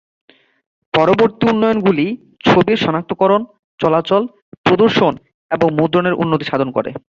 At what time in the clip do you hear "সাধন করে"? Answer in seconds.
6.45-6.89